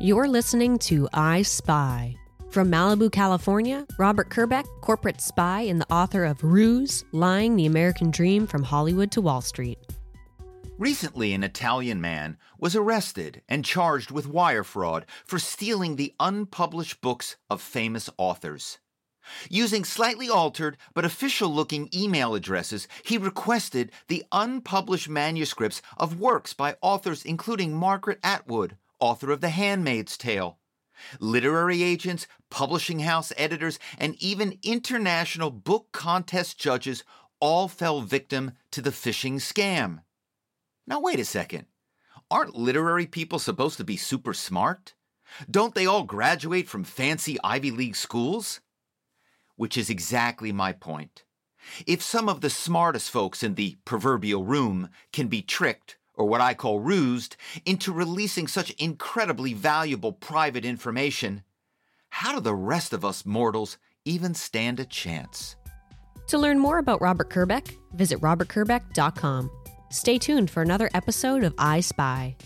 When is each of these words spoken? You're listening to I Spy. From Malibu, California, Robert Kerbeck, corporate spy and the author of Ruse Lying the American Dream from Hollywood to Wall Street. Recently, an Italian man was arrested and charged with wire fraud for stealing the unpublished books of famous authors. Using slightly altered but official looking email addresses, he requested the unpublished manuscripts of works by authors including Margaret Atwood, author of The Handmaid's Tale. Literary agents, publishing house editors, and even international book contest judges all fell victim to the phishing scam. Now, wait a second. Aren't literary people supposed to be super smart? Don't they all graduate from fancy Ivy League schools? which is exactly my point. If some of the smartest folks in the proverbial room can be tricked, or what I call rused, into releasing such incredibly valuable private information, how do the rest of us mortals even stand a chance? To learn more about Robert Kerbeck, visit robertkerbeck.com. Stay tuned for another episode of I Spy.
You're 0.00 0.28
listening 0.28 0.78
to 0.80 1.08
I 1.12 1.42
Spy. 1.42 2.14
From 2.50 2.70
Malibu, 2.70 3.10
California, 3.10 3.84
Robert 3.98 4.30
Kerbeck, 4.30 4.64
corporate 4.80 5.20
spy 5.20 5.62
and 5.62 5.80
the 5.80 5.92
author 5.92 6.24
of 6.24 6.44
Ruse 6.44 7.04
Lying 7.10 7.56
the 7.56 7.66
American 7.66 8.12
Dream 8.12 8.46
from 8.46 8.62
Hollywood 8.62 9.10
to 9.10 9.20
Wall 9.20 9.40
Street. 9.40 9.76
Recently, 10.78 11.34
an 11.34 11.42
Italian 11.42 12.00
man 12.00 12.38
was 12.60 12.76
arrested 12.76 13.42
and 13.48 13.64
charged 13.64 14.12
with 14.12 14.28
wire 14.28 14.62
fraud 14.62 15.04
for 15.24 15.40
stealing 15.40 15.96
the 15.96 16.14
unpublished 16.20 17.00
books 17.00 17.34
of 17.50 17.60
famous 17.60 18.08
authors. 18.18 18.78
Using 19.50 19.84
slightly 19.84 20.28
altered 20.28 20.76
but 20.94 21.04
official 21.06 21.52
looking 21.52 21.88
email 21.92 22.36
addresses, 22.36 22.86
he 23.02 23.18
requested 23.18 23.90
the 24.06 24.24
unpublished 24.30 25.08
manuscripts 25.08 25.82
of 25.96 26.20
works 26.20 26.54
by 26.54 26.76
authors 26.82 27.24
including 27.24 27.74
Margaret 27.74 28.20
Atwood, 28.22 28.76
author 29.00 29.30
of 29.30 29.40
The 29.40 29.50
Handmaid's 29.50 30.16
Tale. 30.16 30.58
Literary 31.20 31.82
agents, 31.82 32.26
publishing 32.50 33.00
house 33.00 33.32
editors, 33.36 33.78
and 33.98 34.16
even 34.16 34.58
international 34.62 35.50
book 35.50 35.92
contest 35.92 36.58
judges 36.58 37.04
all 37.40 37.68
fell 37.68 38.00
victim 38.00 38.52
to 38.72 38.82
the 38.82 38.90
phishing 38.90 39.34
scam. 39.34 40.00
Now, 40.86 41.00
wait 41.00 41.20
a 41.20 41.24
second. 41.24 41.66
Aren't 42.30 42.56
literary 42.56 43.06
people 43.06 43.38
supposed 43.38 43.76
to 43.76 43.84
be 43.84 43.96
super 43.96 44.34
smart? 44.34 44.94
Don't 45.50 45.74
they 45.74 45.86
all 45.86 46.04
graduate 46.04 46.68
from 46.68 46.84
fancy 46.84 47.38
Ivy 47.44 47.70
League 47.70 47.96
schools? 47.96 48.60
which 49.58 49.76
is 49.76 49.90
exactly 49.90 50.52
my 50.52 50.72
point. 50.72 51.24
If 51.84 52.00
some 52.00 52.28
of 52.28 52.40
the 52.40 52.48
smartest 52.48 53.10
folks 53.10 53.42
in 53.42 53.56
the 53.56 53.76
proverbial 53.84 54.44
room 54.44 54.88
can 55.12 55.26
be 55.26 55.42
tricked, 55.42 55.98
or 56.18 56.26
what 56.26 56.42
I 56.42 56.52
call 56.52 56.80
rused, 56.80 57.36
into 57.64 57.92
releasing 57.92 58.46
such 58.46 58.70
incredibly 58.72 59.54
valuable 59.54 60.12
private 60.12 60.64
information, 60.64 61.44
how 62.10 62.34
do 62.34 62.40
the 62.40 62.54
rest 62.54 62.92
of 62.92 63.04
us 63.04 63.24
mortals 63.24 63.78
even 64.04 64.34
stand 64.34 64.80
a 64.80 64.84
chance? 64.84 65.56
To 66.26 66.38
learn 66.38 66.58
more 66.58 66.78
about 66.78 67.00
Robert 67.00 67.30
Kerbeck, 67.30 67.74
visit 67.94 68.20
robertkerbeck.com. 68.20 69.50
Stay 69.90 70.18
tuned 70.18 70.50
for 70.50 70.62
another 70.62 70.90
episode 70.92 71.44
of 71.44 71.54
I 71.56 71.80
Spy. 71.80 72.36